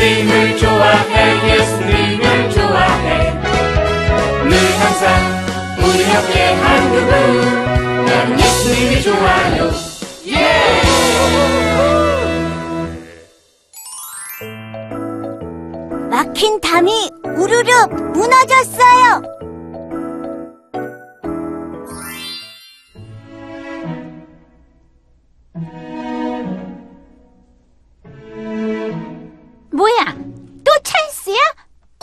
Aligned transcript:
예수님을 0.00 0.56
좋아해 0.56 1.52
예수님을 1.52 2.50
좋아해. 2.50 3.32
늘 4.44 4.56
항상 4.80 5.04
우리 5.78 6.02
함께 6.04 6.54
한 6.54 6.90
그분. 6.90 8.04
나는 8.06 8.40
예수님이 8.40 9.02
좋아요. 9.02 9.70
예! 10.28 10.80
막힌 16.08 16.58
담이 16.62 17.10
우르르 17.36 17.86
무너졌어요. 18.14 19.39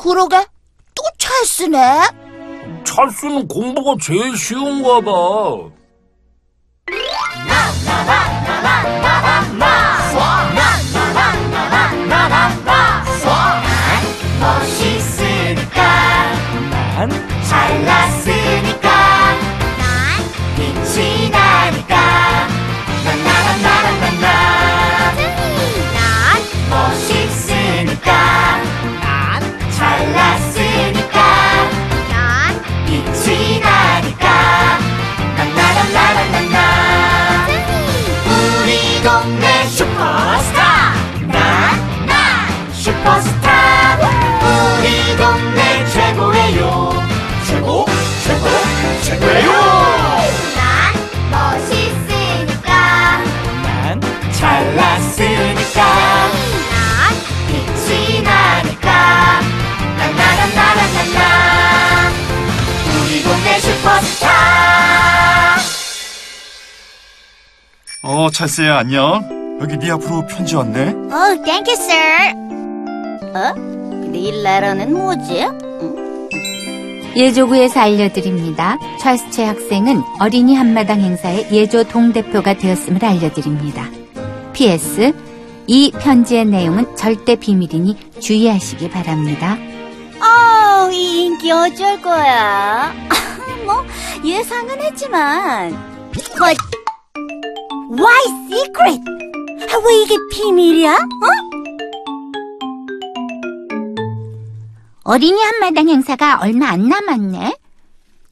그러게 0.07 0.37
또 0.95 1.03
찰스네. 1.17 1.77
찰스는 2.85 3.45
공부가 3.49 3.93
제일 4.01 4.37
쉬운가 4.37 5.01
봐. 5.01 5.11
멋있으니까 14.39 15.81
난 16.95 17.09
잘났으 17.49 18.16
찰스야, 68.37 68.77
안녕. 68.77 69.57
여기 69.59 69.79
네 69.79 69.89
앞으로 69.89 70.23
편지 70.27 70.55
왔네. 70.55 70.89
어, 70.89 71.43
thank 71.43 71.59
you, 71.59 71.71
sir. 71.71 72.33
어? 73.33 73.53
네 74.11 74.29
레러는 74.43 74.93
뭐지? 74.93 75.47
예조구에서 77.15 77.79
알려드립니다. 77.79 78.77
찰스 78.99 79.31
최 79.31 79.45
학생은 79.45 80.03
어린이 80.19 80.53
한마당 80.53 81.01
행사의 81.01 81.47
예조 81.51 81.85
동대표가 81.85 82.53
되었음을 82.53 83.03
알려드립니다. 83.03 83.89
PS 84.53 85.13
이 85.65 85.91
편지의 85.99 86.45
내용은 86.45 86.95
절대 86.95 87.35
비밀이니 87.37 88.19
주의하시기 88.19 88.91
바랍니다. 88.91 89.57
어, 90.21 90.91
이 90.91 91.25
인기 91.25 91.49
어쩔 91.49 91.99
거야. 92.03 92.93
뭐, 93.65 93.83
예상은 94.23 94.79
했지만. 94.79 95.97
But, 96.37 96.66
why 97.97 98.23
secret? 98.49 99.01
아, 99.69 99.77
왜 99.85 99.95
이게 100.01 100.15
비밀이야? 100.31 100.93
어? 100.93 101.47
어린이 105.03 105.41
한마당 105.41 105.87
행사가 105.89 106.39
얼마 106.41 106.67
안 106.69 106.87
남았네. 106.89 107.55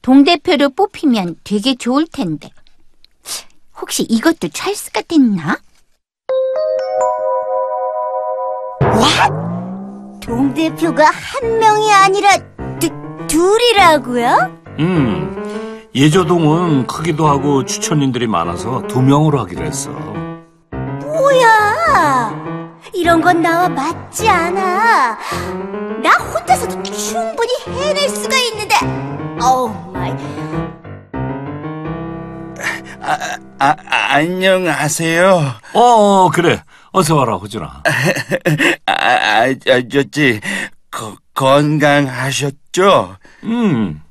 동대표로 0.02 0.70
뽑히면 0.70 1.36
되게 1.42 1.74
좋을 1.74 2.06
텐데. 2.06 2.50
혹시 3.80 4.02
이것도 4.04 4.48
찰스가 4.48 5.02
됐나? 5.02 5.58
동대표가 10.20 11.04
한 11.06 11.58
명이 11.58 11.92
아니라 11.92 12.36
두, 12.78 12.88
둘이라고요? 13.26 14.58
음, 14.80 15.45
예조동은 15.96 16.86
크기도 16.86 17.26
하고 17.26 17.64
추천인들이 17.64 18.26
많아서 18.26 18.82
두 18.86 19.00
명으로 19.00 19.40
하기로 19.40 19.64
했어. 19.64 19.90
뭐야? 21.00 22.30
이런 22.92 23.22
건 23.22 23.40
나와 23.40 23.66
맞지 23.66 24.28
않아. 24.28 25.16
나 26.02 26.10
혼자서도 26.18 26.82
충분히 26.82 27.48
해낼 27.66 28.10
수가 28.10 28.36
있는데. 28.36 28.74
oh 29.42 29.68
my. 29.90 30.12
아, 33.58 33.74
안녕하세요. 34.16 35.54
어, 35.72 35.80
어, 35.80 36.30
그래. 36.30 36.62
어서 36.92 37.16
와라, 37.16 37.36
호준아. 37.36 37.84
아, 38.84 38.92
아, 38.92 39.46
아저씨, 39.66 40.40
거, 40.90 41.16
건강하셨죠? 41.32 43.16
음. 43.44 44.02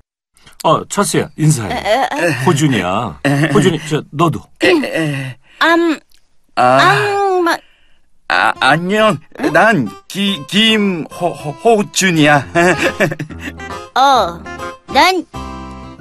어, 0.64 0.84
찰스야, 0.88 1.30
인사해. 1.38 2.08
호준이야. 2.46 3.20
호준이, 3.54 3.80
저, 3.88 4.02
너도. 4.12 4.42
암, 5.60 6.00
아, 6.56 6.64
암, 6.64 7.48
아 8.28 8.54
안녕. 8.60 9.20
난 9.54 9.88
기, 10.08 10.44
김호준이야. 10.48 12.48
어, 13.96 14.44
난 14.92 15.24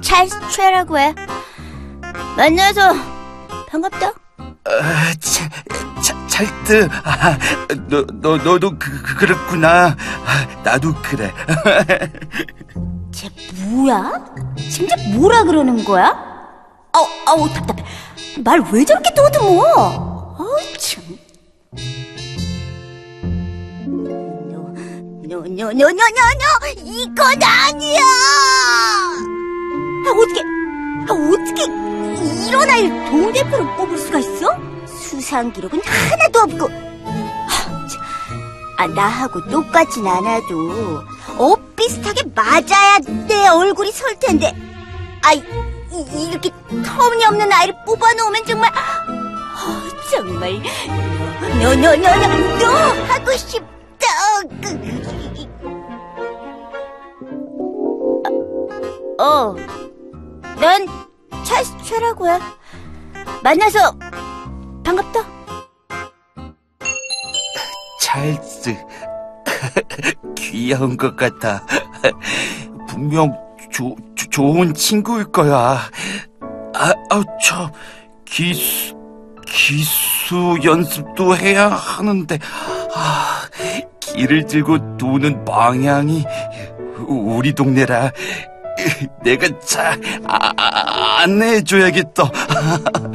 찰스 0.01 0.35
최라고 0.49 0.97
해. 0.97 1.13
만나서 2.35 2.93
반갑다. 3.69 4.11
아, 4.67 5.13
차, 5.19 5.47
차, 6.01 6.27
찰트. 6.27 6.89
아, 7.03 7.37
너, 7.87 8.03
너, 8.21 8.37
너도 8.37 8.71
그, 8.79 9.01
그, 9.03 9.15
그렇구나. 9.15 9.95
아, 10.25 10.47
나도 10.63 10.91
그래. 11.03 11.31
쟤 13.15 13.29
뭐야? 13.63 14.11
진짜 14.69 14.95
뭐라 15.13 15.43
그러는 15.43 15.83
거야? 15.85 16.09
아우, 16.91 17.05
아우, 17.25 17.49
답답해. 17.53 17.83
말 18.43 18.59
왜 18.71 18.83
저렇게 18.83 19.13
더듬어? 19.13 20.35
어우, 20.37 20.57
참. 20.77 21.03
노, 25.27 25.45
이건 25.45 27.43
아니야! 27.43 27.99
아, 30.07 30.11
어떻게, 30.11 30.41
아, 31.07 31.13
어떻게 31.13 31.63
이런 32.47 32.69
아이를 32.69 33.05
동대표로 33.09 33.75
뽑을 33.77 33.97
수가 33.97 34.19
있어? 34.19 34.55
수상 34.85 35.51
기록은 35.53 35.81
하나도 35.83 36.39
없고. 36.39 36.69
아, 38.77 38.87
나하고 38.87 39.47
똑같진 39.49 40.05
않아도 40.05 41.01
엇비슷하게 41.39 42.23
맞아야 42.33 42.97
내 43.27 43.47
얼굴이 43.47 43.91
설 43.91 44.15
텐데. 44.19 44.51
아, 45.23 45.33
이, 45.33 45.43
이- 45.91 46.23
이 46.23 46.31
렇게 46.33 46.49
터무니없는 46.83 47.51
아이를 47.51 47.75
뽑아놓으면 47.85 48.45
정말 48.45 48.71
아, 48.73 49.05
정말 50.09 50.53
노노노노노 51.61 52.65
하고 53.07 53.31
싶다. 53.37 53.65
그, 54.61 54.67
아, 59.19 59.23
어, 59.23 59.55
난 60.59 60.87
찰스 61.43 61.71
최라고 61.83 62.27
해. 62.27 62.39
만나서 63.43 63.95
반갑다. 64.83 65.19
찰스. 68.01 68.75
귀여운 70.37 70.97
것 70.97 71.15
같아. 71.15 71.65
분명 72.87 73.33
조, 73.71 73.95
조- 74.15 74.29
좋은 74.29 74.73
친구일 74.73 75.25
거야. 75.25 75.79
아, 76.73 76.93
아, 77.09 77.23
저, 77.43 77.71
기수, 78.25 78.95
기수 79.47 80.57
연습도 80.63 81.35
해야 81.37 81.69
하는데, 81.69 82.37
아, 82.93 83.41
길을 83.99 84.45
들고 84.45 84.97
도는 84.97 85.45
방향이 85.45 86.25
우리 87.07 87.53
동네라. 87.53 88.11
내가 89.23 89.47
잘 89.59 89.99
아, 90.25 90.51
아, 90.57 91.21
안내해줘야겠다. 91.21 92.23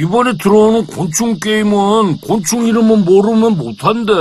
이번에 0.00 0.32
들어오는 0.38 0.86
곤충 0.86 1.38
게임은 1.38 2.18
곤충 2.20 2.66
이름은 2.66 3.04
모르면 3.04 3.58
못한대. 3.58 4.12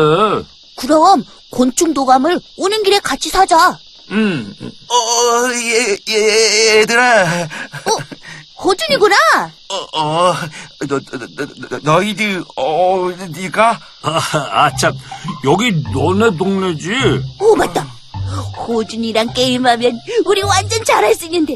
그럼 0.75 1.23
곤충 1.49 1.93
도감을 1.93 2.39
오는 2.57 2.83
길에 2.83 2.99
같이 2.99 3.29
사자. 3.29 3.77
음, 4.11 4.53
어, 4.61 5.53
얘, 5.53 5.97
얘, 6.09 6.79
얘들아. 6.81 7.47
호준이구나. 8.61 9.15
어, 9.69 9.99
어, 9.99 10.33
너, 10.87 10.99
너, 10.99 11.17
너, 11.17 11.47
너, 11.69 11.79
너희들, 11.81 12.43
어, 12.57 13.09
네가? 13.29 13.79
아, 14.01 14.19
아, 14.33 14.75
참, 14.75 14.93
여기 15.45 15.71
너네 15.93 16.35
동네지? 16.35 16.91
오, 17.39 17.55
맞다. 17.55 17.87
호준이랑 18.67 19.31
게임하면 19.33 19.97
우리 20.25 20.41
완전 20.41 20.83
잘할 20.83 21.15
수 21.15 21.25
있는데. 21.25 21.55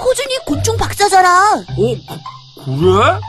호준이 0.00 0.38
곤충 0.46 0.76
박사잖아. 0.76 1.52
어, 1.58 1.64
그, 1.76 2.64
그래? 2.64 3.20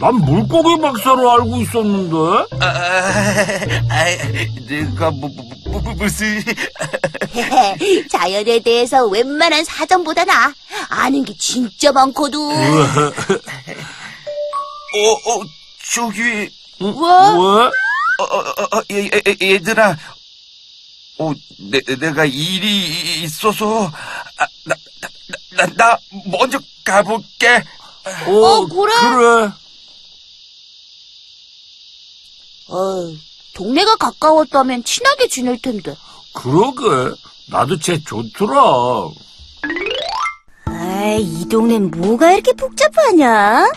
난 0.00 0.14
물고기 0.14 0.80
박사로 0.80 1.28
알고 1.32 1.56
있었는데? 1.62 2.56
아, 2.60 2.66
아, 3.88 4.04
내가 4.68 5.10
뭐, 5.10 5.28
뭐, 5.28 5.80
뭐, 5.82 5.94
무슨, 5.94 6.40
자연에 8.08 8.60
대해서 8.60 9.04
웬만한 9.06 9.64
사전보다 9.64 10.24
나 10.24 10.54
아는 10.88 11.24
게 11.24 11.34
진짜 11.36 11.90
많거든. 11.90 12.38
어, 12.38 13.10
어, 15.00 15.42
저기, 15.92 16.48
응? 16.80 16.92
뭐? 16.92 17.56
왜? 17.56 17.66
어, 18.20 18.24
어, 18.24 18.38
어, 18.38 18.78
어, 18.78 18.82
얘, 18.92 19.10
얘, 19.12 19.52
얘들아. 19.54 19.96
어, 21.18 21.32
내, 21.58 21.80
내가 21.96 22.24
일이 22.24 23.22
있어서, 23.24 23.90
아, 24.36 24.46
나, 24.64 24.76
나, 25.00 25.08
나, 25.56 25.66
나 25.74 25.98
먼저 26.26 26.60
가볼게. 26.84 27.64
어, 28.26 28.30
어, 28.30 28.66
그래? 28.66 28.92
그래. 29.00 29.50
어, 32.68 33.12
동네가 33.54 33.96
가까웠다면 33.96 34.84
친하게 34.84 35.28
지낼 35.28 35.60
텐데. 35.60 35.94
그러게. 36.34 37.14
나도 37.50 37.78
쟤 37.78 37.98
좋더라. 38.02 38.60
아이, 40.66 41.22
이 41.22 41.48
동네는 41.48 41.90
뭐가 41.92 42.32
이렇게 42.32 42.52
복잡하냐? 42.52 43.70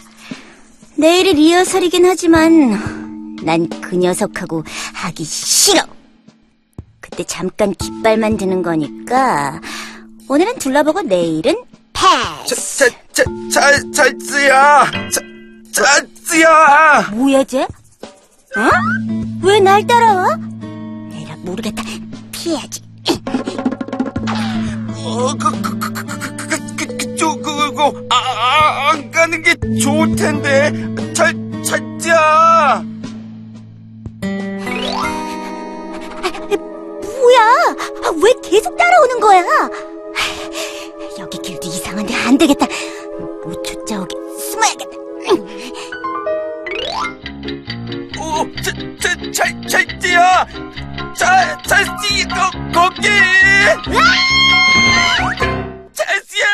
내일이 0.98 1.34
리허설이긴 1.34 2.06
하지만 2.06 3.36
난 3.44 3.68
그 3.82 3.96
녀석하고 3.96 4.64
하기 4.94 5.24
싫어. 5.24 5.82
그때 7.00 7.24
잠깐 7.24 7.74
깃발만 7.74 8.38
드는 8.38 8.62
거니까 8.62 9.60
오늘은 10.30 10.60
둘러보고 10.60 11.02
내일은 11.02 11.56
패스. 11.94 12.56
자, 12.78 12.90
자, 13.14 13.24
자, 13.52 13.72
자, 13.72 13.92
찰스야! 13.94 14.92
자, 15.10 15.22
찰스야! 15.74 17.10
뭐야 17.14 17.44
쟤? 17.46 17.68
어? 18.58 18.70
왜 19.44 19.60
날 19.60 19.86
따라와? 19.88 20.38
에라 21.14 21.36
모르겠다. 21.40 21.84
피해야지. 22.32 22.82
어, 25.04 25.34
그, 25.38 25.62
그, 25.62 25.80
그, 25.80 25.94
그, 25.94 26.06
그, 26.06 26.18
그, 26.18 26.48
그, 26.48 26.76
그, 26.76 26.98
그쪽, 26.98 27.42
그거, 27.42 27.94
아, 28.10 28.16
아, 28.16 28.90
안 28.92 29.10
가는 29.12 29.42
게 29.42 29.56
좋을 29.80 30.16
텐데. 30.16 30.72
찰, 31.14 31.34
찰스야! 31.64 32.84
뭐야? 37.02 37.40
아, 38.04 38.12
왜 38.24 38.34
계속 38.44 38.76
따라오는 38.78 39.20
거야? 39.20 39.44
여기 41.20 41.38
길도 41.40 41.68
이상한데 41.68 42.14
안 42.16 42.38
되겠다. 42.38 42.66
못 43.46 43.64
쫓아오게 43.64 44.16
숨어야겠다. 44.40 44.98
찰, 50.02 50.12
찰스야! 50.12 50.46
찰, 51.16 51.64
찰스, 51.64 51.92
거, 52.28 52.50
거기! 52.74 53.08
찰스야! 55.94 56.46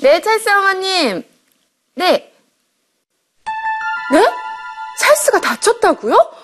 네, 0.00 0.20
찰스 0.20 0.48
어머님. 0.48 1.24
네. 1.94 2.32
네? 4.12 4.24
찰스가 5.00 5.40
다쳤다고요? 5.40 6.35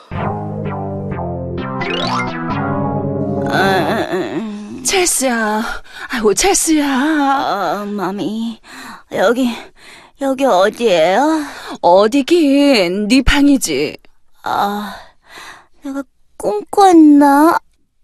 찰스야, 4.84 5.62
아이고 6.11 6.34
찰스야, 6.34 7.82
어, 7.82 7.87
마미, 7.87 8.61
여기, 9.12 9.49
여기 10.20 10.44
어디예요? 10.44 11.44
어디긴 11.81 13.08
네 13.08 13.23
방이지. 13.23 13.96
아, 14.43 14.94
내가 15.84 16.02
꿈 16.37 16.62
꿨나? 16.70 17.58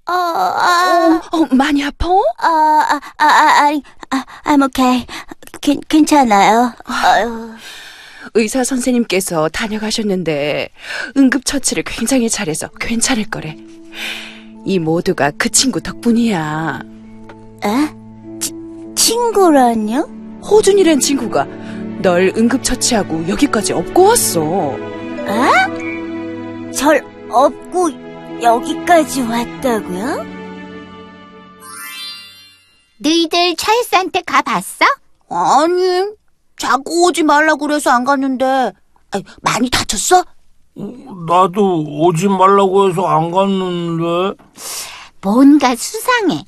아, 0.07 0.13
아, 0.13 1.21
어, 1.33 1.55
많이 1.55 1.85
아파? 1.85 2.09
아, 2.39 2.47
아, 2.49 3.01
아, 3.19 3.25
아, 3.25 3.63
아니, 3.65 3.83
아, 4.11 4.25
I'm 4.45 4.63
okay. 4.65 5.07
괜, 5.61 5.81
괜찮아요. 5.89 6.73
아유. 6.85 7.55
의사 8.35 8.63
선생님께서 8.65 9.49
다녀가셨는데 9.49 10.69
응급처치를 11.17 11.83
굉장히 11.85 12.31
잘해서 12.31 12.69
괜찮을 12.81 13.25
거래. 13.31 13.57
이 14.69 14.79
모두가 14.79 15.33
그 15.39 15.49
친구 15.49 15.81
덕분이야. 15.81 16.83
에? 17.65 18.39
치, 18.39 18.53
친구라뇨? 18.95 20.03
호준이란 20.43 21.01
친구가 21.01 21.47
널 22.03 22.35
응급처치하고 22.37 23.29
여기까지 23.31 23.73
업고 23.73 24.09
왔어. 24.09 24.77
에? 25.27 26.71
절 26.71 27.03
업고 27.31 27.91
여기까지 28.43 29.23
왔다고요? 29.23 30.27
너희들 32.99 33.57
찰스한테 33.57 34.21
가봤어? 34.21 34.85
아니, 35.31 36.05
자꾸 36.59 37.07
오지 37.07 37.23
말라고 37.23 37.69
그래서 37.69 37.89
안 37.89 38.05
갔는데, 38.05 38.73
아이, 39.13 39.25
많이 39.41 39.71
다쳤어? 39.71 40.27
나도 40.79 41.85
오지 41.87 42.29
말라고 42.29 42.89
해서 42.89 43.07
안 43.07 43.31
갔는데. 43.31 44.35
뭔가 45.21 45.75
수상해. 45.75 46.45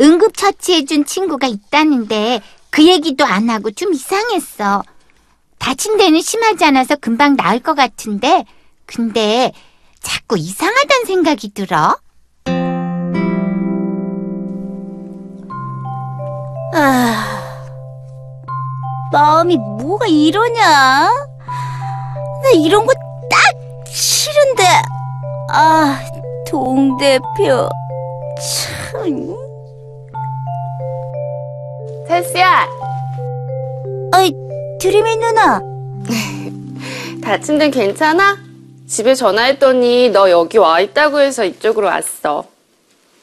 응급처치해준 0.00 1.04
친구가 1.04 1.46
있다는데 1.46 2.40
그 2.70 2.86
얘기도 2.86 3.24
안 3.24 3.50
하고 3.50 3.70
좀 3.70 3.92
이상했어. 3.92 4.82
다친 5.58 5.96
데는 5.96 6.20
심하지 6.20 6.64
않아서 6.66 6.96
금방 6.96 7.34
나을 7.36 7.58
것 7.58 7.74
같은데 7.74 8.44
근데 8.84 9.52
자꾸 10.00 10.38
이상하단 10.38 11.04
생각이 11.06 11.52
들어. 11.54 11.96
아, 16.74 17.52
마음이 19.10 19.56
뭐가 19.56 20.06
이러냐? 20.06 21.08
나 22.42 22.50
이런 22.54 22.84
거딱 22.86 23.05
싫은데, 23.90 24.64
아, 25.50 26.00
동대표, 26.46 27.68
참. 28.92 29.36
찰스야, 32.08 32.66
아이, 34.12 34.32
드림이 34.80 35.16
누나, 35.16 35.60
다친 37.22 37.58
데는 37.58 37.70
괜찮아? 37.70 38.36
집에 38.86 39.14
전화했더니 39.14 40.10
너 40.10 40.30
여기 40.30 40.58
와 40.58 40.80
있다고 40.80 41.18
해서 41.18 41.44
이쪽으로 41.44 41.88
왔어. 41.88 42.44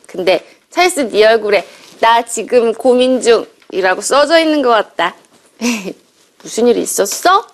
근데 0.06 0.46
찰스 0.70 1.10
네 1.10 1.26
얼굴에 1.26 1.66
나 2.02 2.22
지금 2.24 2.74
고민 2.74 3.22
중이라고 3.22 4.02
써져 4.02 4.40
있는 4.40 4.62
것 4.62 4.70
같다. 4.70 5.16
무슨 6.44 6.68
일 6.68 6.78
있었어? 6.78 7.48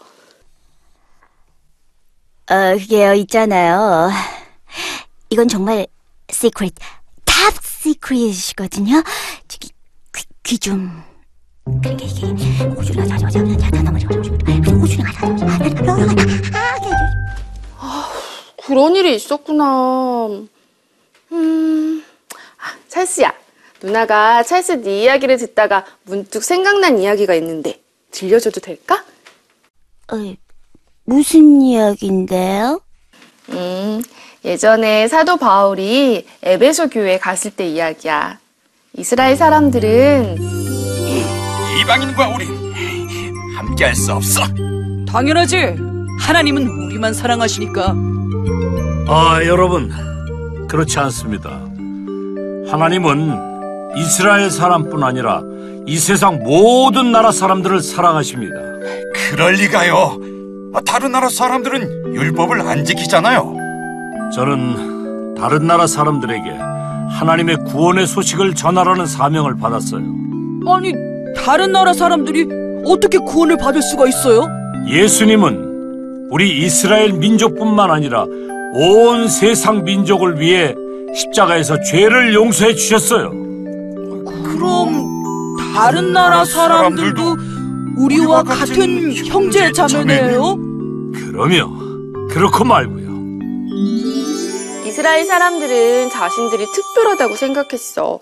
어, 2.50 2.78
그게요, 2.78 3.14
있잖아요. 3.14 4.10
이건 5.30 5.48
정말 5.48 5.86
secret, 6.32 6.74
top 7.24 7.54
secret이거든요. 7.64 9.04
저기, 9.48 9.70
귀, 10.16 10.26
귀 10.44 10.58
좀. 10.58 11.04
그러니까 11.66 12.06
이게, 12.06 12.64
호주가 12.64 13.06
자자, 13.06 13.30
자자, 13.30 13.40
호주가 13.40 15.12
자자, 15.12 15.40
그런 18.66 18.96
일이 18.96 19.16
있었구나. 19.16 20.28
음, 21.32 22.04
아, 22.58 22.78
찰스야. 22.88 23.34
누나가 23.82 24.44
찰스 24.44 24.82
네 24.84 25.04
이야기를 25.04 25.38
듣다가 25.38 25.86
문득 26.04 26.44
생각난 26.44 27.00
이야기가 27.00 27.34
있는데 27.36 27.82
들려줘도 28.12 28.60
될까? 28.60 29.04
어, 30.12 30.36
무슨 31.14 31.60
이야기인데요? 31.64 32.82
음, 33.50 34.00
예전에 34.46 35.08
사도 35.08 35.38
바울이 35.38 36.28
에베소 36.44 36.90
교회에 36.90 37.18
갔을 37.18 37.50
때 37.50 37.68
이야기야. 37.68 38.38
이스라엘 38.96 39.36
사람들은 39.36 40.38
이방인과 41.82 42.36
우린 42.36 42.72
함께할 43.56 43.96
수 43.96 44.14
없어. 44.14 44.42
당연하지. 45.08 45.78
하나님은 46.20 46.68
우리만 46.68 47.16
사랑하시니까. 47.16 47.96
아, 49.08 49.40
여러분. 49.46 49.92
그렇지 50.68 51.00
않습니다. 51.00 51.50
하나님은 52.72 53.98
이스라엘 53.98 54.52
사람뿐 54.52 55.04
아니라 55.04 55.42
이 55.88 55.98
세상 55.98 56.44
모든 56.44 57.12
나라 57.12 57.32
사람들을 57.32 57.82
사랑하십니다. 57.82 58.56
그럴 59.32 59.54
리가요. 59.54 60.29
아, 60.74 60.82
다른 60.82 61.12
나라 61.12 61.30
사람들은 61.30 62.14
율법을 62.14 62.62
안 62.62 62.86
지키잖아요. 62.86 63.56
저는 64.36 65.36
다른 65.36 65.66
나라 65.66 65.88
사람들에게 65.88 66.50
하나님의 67.10 67.58
구원의 67.66 68.06
소식을 68.06 68.54
전하라는 68.54 69.06
사명을 69.08 69.58
받았어요. 69.58 70.02
아니, 70.68 70.94
다른 71.36 71.72
나라 71.72 71.94
사람들이 71.94 72.48
어떻게 72.86 73.18
구원을 73.18 73.58
받을 73.58 73.82
수가 73.82 74.08
있어요? 74.08 74.48
예수님은 74.88 76.28
우리 76.30 76.64
이스라엘 76.66 77.14
민족뿐만 77.14 77.90
아니라 77.90 78.26
온 78.76 79.28
세상 79.28 79.84
민족을 79.84 80.40
위해 80.40 80.76
십자가에서 81.16 81.82
죄를 81.82 82.36
용서해 82.36 82.76
주셨어요. 82.76 83.32
그럼 84.44 85.08
다른 85.74 86.14
나라 86.14 86.46
사람들도 86.46 87.36
우리와 88.00 88.44
같은 88.44 89.14
형제 89.14 89.72
자매네요? 89.72 90.56
그러며 91.14 91.70
그렇고 92.30 92.64
말고요. 92.64 93.10
이스라엘 94.88 95.26
사람들은 95.26 96.10
자신들이 96.10 96.66
특별하다고 96.66 97.36
생각했어. 97.36 98.20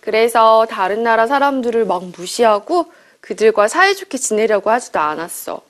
그래서 0.00 0.66
다른 0.68 1.02
나라 1.02 1.26
사람들을 1.26 1.86
막 1.86 2.04
무시하고 2.16 2.86
그들과 3.20 3.68
사이좋게 3.68 4.18
지내려고 4.18 4.70
하지도 4.70 5.00
않았어. 5.00 5.62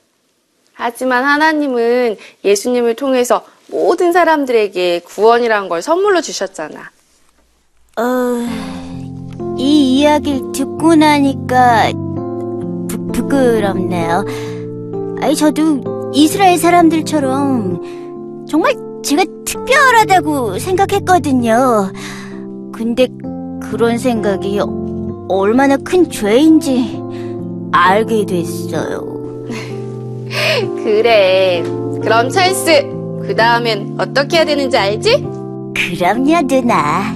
하지만 0.73 1.23
하나님은 1.23 2.17
예수님을 2.43 2.95
통해서 2.95 3.45
모든 3.67 4.11
사람들에게 4.11 5.01
구원이란 5.05 5.69
걸 5.69 5.81
선물로 5.81 6.19
주셨잖아. 6.21 6.91
어, 7.97 9.55
이 9.57 9.99
이야기를 9.99 10.51
듣고 10.53 10.95
나니까 10.95 11.91
부, 13.07 13.11
부끄럽네요. 13.11 14.25
아니, 15.21 15.35
저도 15.35 16.11
이스라엘 16.13 16.57
사람들처럼 16.57 18.45
정말 18.47 18.73
제가 19.03 19.23
특별하다고 19.45 20.59
생각했거든요. 20.59 21.91
근데 22.71 23.07
그런 23.61 23.97
생각이 23.97 24.59
얼마나 25.27 25.77
큰 25.77 26.09
죄인지 26.09 27.01
알게 27.71 28.25
됐어요. 28.25 29.45
그래. 30.83 31.63
그럼 32.01 32.29
찰스, 32.29 32.83
그 33.23 33.35
다음엔 33.35 33.95
어떻게 33.97 34.37
해야 34.37 34.45
되는지 34.45 34.77
알지? 34.77 35.27
그럼요, 35.73 36.41
누나. 36.47 37.13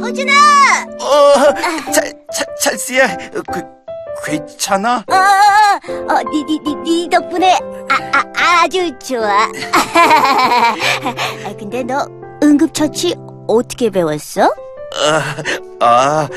호준아! 0.00 0.43
어, 1.14 1.54
찰, 1.92 2.12
찰, 2.32 2.46
찰스야, 2.60 3.16
그, 3.52 3.62
괜찮아? 4.24 5.04
어, 5.08 5.14
어, 6.12 6.22
니, 6.30 6.42
니, 6.44 6.58
니, 6.58 6.74
니 6.76 7.08
덕분에 7.08 7.54
아, 7.88 8.18
아, 8.18 8.62
아주 8.64 8.90
좋아. 8.98 9.44
아, 11.44 11.56
근데 11.58 11.82
너 11.84 12.06
응급처치 12.42 13.14
어떻게 13.46 13.90
배웠어? 13.90 14.52
아, 15.80 16.28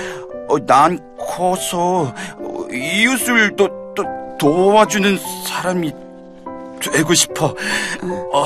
어, 0.47 0.59
난 0.65 0.99
커서 1.17 2.13
어, 2.37 2.67
이웃을 2.71 3.55
또, 3.55 3.67
또 3.95 4.03
도와주는 4.39 5.17
사람이 5.47 5.91
되고 6.81 7.13
싶어. 7.15 7.55
어, 8.31 8.45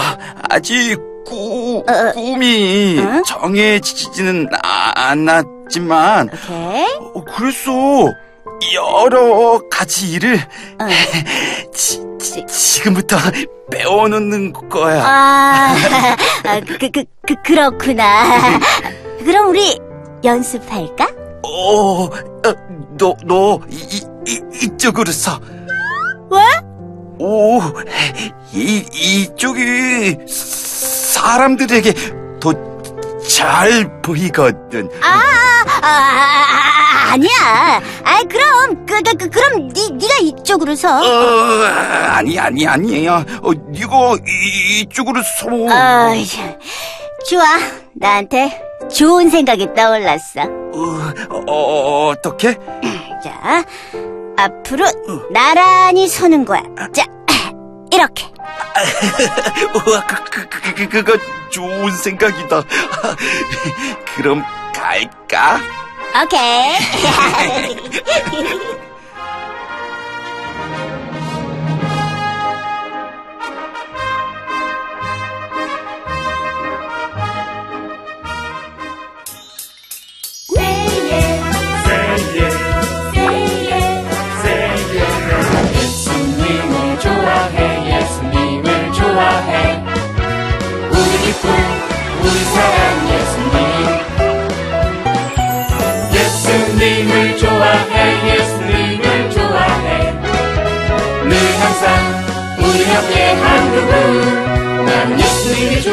아직 0.49 0.97
꾸, 1.25 1.83
꿈이 2.13 2.97
응? 2.99 3.23
정해지지는 3.23 4.47
아- 4.63 4.93
않았 4.95 5.45
지만, 5.71 6.27
오케이. 6.27 6.85
어, 6.99 7.23
그래서 7.35 7.71
여러 8.73 9.59
가지 9.69 10.11
일을 10.11 10.37
지, 11.73 11.99
지, 12.19 12.45
지금부터 12.45 13.17
배워놓는 13.71 14.51
거야. 14.69 15.01
아, 15.03 15.73
아, 16.43 16.59
그, 16.59 16.77
그, 16.77 16.91
그, 16.91 17.05
그, 17.25 17.35
그렇구나. 17.41 18.59
그럼 19.23 19.49
우리 19.49 19.79
연습할까? 20.23 21.07
어, 21.43 22.03
어, 22.03 22.09
너, 22.97 23.15
너, 23.25 23.59
이, 23.69 24.03
이, 24.27 24.41
이쪽으로 24.61 25.11
서. 25.11 25.39
왜? 26.29 26.41
오, 27.17 27.61
이, 28.53 28.85
이쪽이 28.93 30.17
사람들에게 30.27 31.93
더 32.41 32.71
잘 33.27 34.01
보이거든. 34.01 34.89
아, 35.01 35.21
아, 35.81 35.87
아, 35.87 37.11
아니야. 37.13 37.81
아, 38.03 38.21
그럼, 38.29 38.85
그, 38.85 39.01
그, 39.01 39.17
그 39.17 39.29
그 39.29 39.39
럼 39.41 39.67
니, 39.69 39.89
니가 39.91 40.15
이쪽으로 40.21 40.75
서. 40.75 40.99
어, 40.99 41.63
아니, 42.09 42.39
아니, 42.39 42.67
아니야. 42.67 43.25
어, 43.41 43.51
네가 43.53 44.15
이, 44.27 44.81
이쪽으로 44.81 45.21
서. 45.21 45.47
아, 45.69 46.11
좋아. 47.29 47.43
나한테 47.93 48.61
좋은 48.93 49.29
생각이 49.29 49.73
떠올랐어. 49.75 50.41
어, 50.43 51.43
어, 51.47 52.09
어떻게? 52.09 52.55
자, 53.23 53.63
앞으로 54.37 54.85
나란히 55.31 56.07
서는 56.07 56.45
거야. 56.45 56.61
자, 56.93 57.03
이렇게. 57.91 58.25
우와, 59.87 60.05
그, 60.07 60.23
그, 60.29 60.49
그, 60.49 60.73
그, 60.73 60.89
그거 60.89 61.17
좋은 61.49 61.91
생각이다. 61.91 62.63
그럼 64.15 64.43
갈까? 64.81 65.59
오케이. 66.23 66.77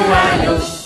우 0.09 0.78